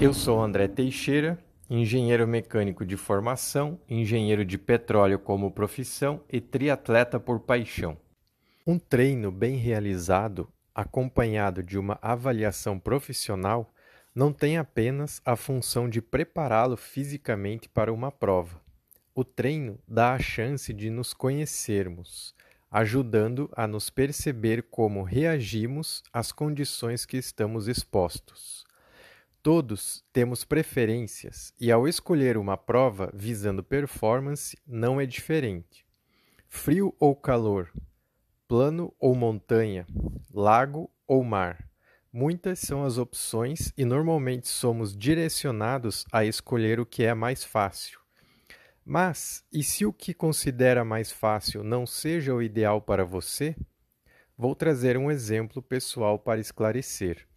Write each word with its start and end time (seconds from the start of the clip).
Eu 0.00 0.14
sou 0.14 0.40
André 0.40 0.68
Teixeira 0.68 1.38
engenheiro 1.70 2.26
mecânico 2.26 2.84
de 2.84 2.96
formação, 2.96 3.78
engenheiro 3.88 4.44
de 4.44 4.56
petróleo 4.56 5.18
como 5.18 5.50
profissão 5.50 6.22
e 6.30 6.40
triatleta 6.40 7.20
por 7.20 7.40
paixão. 7.40 7.98
Um 8.66 8.78
treino 8.78 9.30
bem 9.30 9.56
realizado, 9.56 10.48
acompanhado 10.74 11.62
de 11.62 11.78
uma 11.78 11.98
avaliação 12.00 12.78
profissional, 12.78 13.74
não 14.14 14.32
tem 14.32 14.56
apenas 14.56 15.20
a 15.24 15.36
função 15.36 15.88
de 15.88 16.00
prepará-lo 16.00 16.76
fisicamente 16.76 17.68
para 17.68 17.92
uma 17.92 18.10
prova. 18.10 18.60
O 19.14 19.24
treino 19.24 19.78
dá 19.86 20.14
a 20.14 20.18
chance 20.18 20.72
de 20.72 20.90
nos 20.90 21.12
conhecermos, 21.12 22.34
ajudando 22.70 23.50
a 23.54 23.66
nos 23.66 23.90
perceber 23.90 24.62
como 24.70 25.02
reagimos 25.02 26.02
às 26.12 26.32
condições 26.32 27.04
que 27.04 27.16
estamos 27.16 27.68
expostos. 27.68 28.67
Todos 29.42 30.04
temos 30.12 30.44
preferências 30.44 31.54
e, 31.60 31.70
ao 31.70 31.86
escolher 31.86 32.36
uma 32.36 32.56
prova 32.56 33.10
visando 33.14 33.62
performance, 33.62 34.58
não 34.66 35.00
é 35.00 35.06
diferente. 35.06 35.86
Frio 36.48 36.94
ou 36.98 37.14
calor, 37.14 37.70
plano 38.48 38.92
ou 38.98 39.14
montanha, 39.14 39.86
lago 40.32 40.90
ou 41.06 41.22
mar. 41.22 41.68
Muitas 42.12 42.58
são 42.58 42.84
as 42.84 42.98
opções 42.98 43.72
e 43.76 43.84
normalmente 43.84 44.48
somos 44.48 44.96
direcionados 44.96 46.04
a 46.10 46.24
escolher 46.24 46.80
o 46.80 46.86
que 46.86 47.04
é 47.04 47.14
mais 47.14 47.44
fácil. 47.44 48.00
Mas, 48.84 49.44
e 49.52 49.62
se 49.62 49.84
o 49.84 49.92
que 49.92 50.14
considera 50.14 50.84
mais 50.84 51.12
fácil 51.12 51.62
não 51.62 51.86
seja 51.86 52.34
o 52.34 52.42
ideal 52.42 52.80
para 52.80 53.04
você? 53.04 53.54
Vou 54.36 54.54
trazer 54.54 54.96
um 54.96 55.10
exemplo 55.10 55.62
pessoal 55.62 56.18
para 56.18 56.40
esclarecer. 56.40 57.28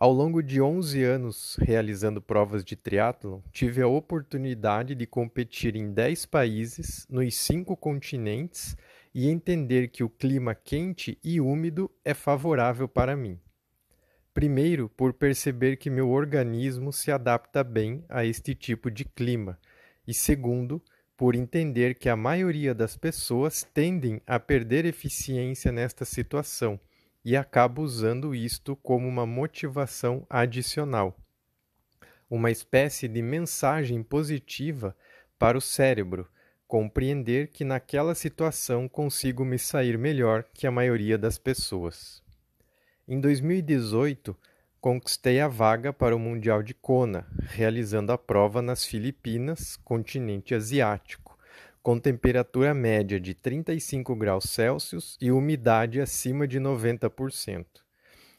Ao 0.00 0.10
longo 0.10 0.42
de 0.42 0.62
11 0.62 1.04
anos 1.04 1.56
realizando 1.60 2.22
provas 2.22 2.64
de 2.64 2.74
triatlon, 2.74 3.42
tive 3.52 3.82
a 3.82 3.86
oportunidade 3.86 4.94
de 4.94 5.06
competir 5.06 5.76
em 5.76 5.92
10 5.92 6.24
países, 6.24 7.06
nos 7.10 7.34
cinco 7.34 7.76
continentes 7.76 8.74
e 9.14 9.28
entender 9.28 9.88
que 9.88 10.02
o 10.02 10.08
clima 10.08 10.54
quente 10.54 11.18
e 11.22 11.38
úmido 11.38 11.90
é 12.02 12.14
favorável 12.14 12.88
para 12.88 13.14
mim. 13.14 13.38
Primeiro, 14.32 14.88
por 14.88 15.12
perceber 15.12 15.76
que 15.76 15.90
meu 15.90 16.08
organismo 16.08 16.94
se 16.94 17.12
adapta 17.12 17.62
bem 17.62 18.02
a 18.08 18.24
este 18.24 18.54
tipo 18.54 18.90
de 18.90 19.04
clima, 19.04 19.58
e 20.08 20.14
segundo, 20.14 20.82
por 21.14 21.34
entender 21.34 21.94
que 21.94 22.08
a 22.08 22.16
maioria 22.16 22.74
das 22.74 22.96
pessoas 22.96 23.68
tendem 23.74 24.22
a 24.26 24.40
perder 24.40 24.86
eficiência 24.86 25.70
nesta 25.70 26.06
situação 26.06 26.80
e 27.24 27.36
acaba 27.36 27.80
usando 27.82 28.34
isto 28.34 28.74
como 28.76 29.06
uma 29.06 29.26
motivação 29.26 30.26
adicional, 30.28 31.16
uma 32.28 32.50
espécie 32.50 33.06
de 33.08 33.20
mensagem 33.20 34.02
positiva 34.02 34.96
para 35.38 35.58
o 35.58 35.60
cérebro 35.60 36.28
compreender 36.66 37.48
que 37.48 37.64
naquela 37.64 38.14
situação 38.14 38.88
consigo 38.88 39.44
me 39.44 39.58
sair 39.58 39.98
melhor 39.98 40.44
que 40.54 40.68
a 40.68 40.70
maioria 40.70 41.18
das 41.18 41.36
pessoas. 41.36 42.22
Em 43.08 43.20
2018, 43.20 44.36
conquistei 44.80 45.40
a 45.40 45.48
vaga 45.48 45.92
para 45.92 46.14
o 46.14 46.18
Mundial 46.18 46.62
de 46.62 46.72
Kona, 46.72 47.26
realizando 47.40 48.12
a 48.12 48.18
prova 48.18 48.62
nas 48.62 48.84
Filipinas, 48.84 49.76
continente 49.78 50.54
asiático 50.54 51.29
com 51.82 51.98
temperatura 51.98 52.74
média 52.74 53.18
de 53.18 53.32
35 53.34 54.14
graus 54.14 54.44
Celsius 54.44 55.16
e 55.20 55.30
umidade 55.30 56.00
acima 56.00 56.46
de 56.46 56.60
90%. 56.60 57.64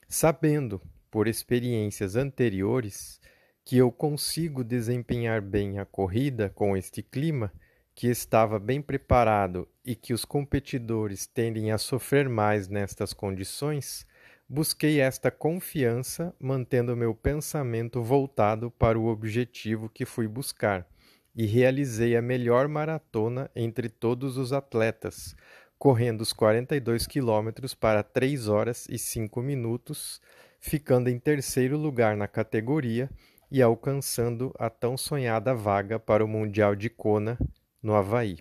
Sabendo, 0.08 0.80
por 1.10 1.28
experiências 1.28 2.16
anteriores, 2.16 3.20
que 3.66 3.78
eu 3.78 3.92
consigo 3.92 4.64
desempenhar 4.64 5.42
bem 5.42 5.80
a 5.80 5.86
corrida 5.86 6.50
com 6.50 6.78
este 6.78 7.02
clima, 7.02 7.52
que 7.96 8.08
estava 8.08 8.60
bem 8.60 8.82
preparado 8.82 9.68
e 9.84 9.96
que 9.96 10.14
os 10.14 10.24
competidores 10.24 11.26
tendem 11.26 11.72
a 11.72 11.78
sofrer 11.78 12.30
mais 12.30 12.68
nestas 12.68 13.12
condições, 13.12 14.06
busquei 14.48 15.00
esta 15.00 15.32
confiança, 15.32 16.34
mantendo 16.40 16.96
meu 16.96 17.16
pensamento 17.16 18.04
voltado 18.04 18.70
para 18.70 19.00
o 19.00 19.08
objetivo 19.08 19.90
que 19.90 20.06
fui 20.06 20.28
buscar 20.28 20.88
e 21.36 21.46
realizei 21.46 22.16
a 22.16 22.22
melhor 22.22 22.68
maratona 22.68 23.50
entre 23.56 23.90
todos 23.90 24.38
os 24.38 24.52
atletas, 24.52 25.36
correndo 25.78 26.22
os 26.22 26.34
42 26.34 27.08
quilômetros 27.08 27.74
para 27.74 28.04
3 28.04 28.48
horas 28.48 28.88
e 28.90 28.98
5 28.98 29.42
minutos, 29.42 30.22
ficando 30.60 31.10
em 31.10 31.18
terceiro 31.18 31.78
lugar 31.78 32.16
na 32.16 32.28
categoria 32.28 33.10
e 33.50 33.62
alcançando 33.62 34.54
a 34.60 34.70
tão 34.70 34.96
sonhada 34.96 35.54
vaga 35.54 36.00
para 36.00 36.24
o 36.24 36.28
Mundial 36.28 36.76
de 36.76 36.90
Kona, 36.90 37.38
no 37.82 37.96
Havaí. 37.96 38.38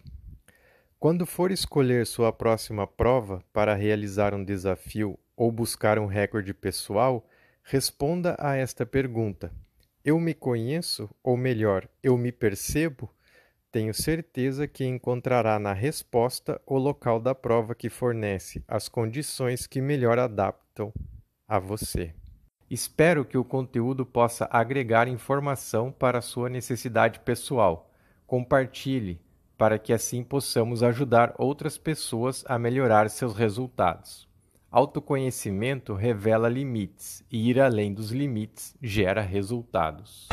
Quando 0.99 1.25
for 1.25 1.51
escolher 1.51 2.07
sua 2.07 2.31
próxima 2.31 2.87
prova 2.87 3.43
para 3.53 3.75
realizar 3.75 4.35
um 4.35 4.45
desafio 4.45 5.19
ou 5.35 5.51
buscar 5.51 5.99
um 5.99 6.07
recorde 6.07 6.53
pessoal, 6.53 7.27
responda 7.63 8.37
a 8.39 8.55
esta 8.55 8.85
pergunta 8.85 9.51
eu 10.05 10.19
me 10.19 10.35
conheço, 10.35 11.11
ou 11.23 11.37
melhor, 11.37 11.89
eu 12.03 12.17
me 12.17 12.33
percebo, 12.33 13.11
tenho 13.71 13.95
certeza 13.95 14.67
que 14.67 14.85
encontrará 14.85 15.59
na 15.59 15.73
resposta 15.73 16.61
o 16.67 16.77
local 16.77 17.21
da 17.21 17.35
prova 17.35 17.75
que 17.75 17.89
fornece 17.89 18.65
as 18.67 18.89
condições 18.89 19.67
que 19.67 19.81
melhor 19.81 20.19
adaptam 20.19 20.93
a 21.47 21.59
você. 21.59 22.15
Espero 22.71 23.25
que 23.25 23.37
o 23.37 23.45
conteúdo 23.45 24.07
possa 24.07 24.49
agregar 24.51 25.09
informação 25.09 25.93
para 25.93 26.21
sua 26.21 26.49
necessidade 26.49 27.21
pessoal. 27.21 27.91
Compartilhe 28.27 29.21
para 29.59 29.79
que 29.79 29.93
assim 29.93 30.25
possamos 30.25 30.83
ajudar 30.83 31.35
outras 31.37 31.77
pessoas 31.77 32.45
a 32.49 32.59
melhorar 32.59 33.11
seus 33.11 33.35
resultados. 33.35 34.30
Autoconhecimento 34.73 35.95
revela 35.95 36.49
limites 36.49 37.25
e 37.29 37.51
ir 37.51 37.61
além 37.61 37.93
dos 37.93 38.13
limites 38.13 38.73
gera 38.81 39.21
resultados. 39.21 40.29